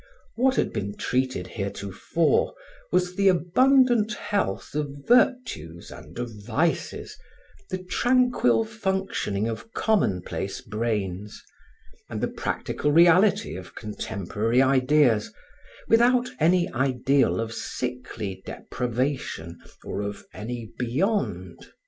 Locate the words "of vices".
6.17-7.15